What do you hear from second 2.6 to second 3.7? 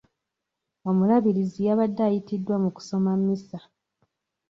mu kusoma mmisa.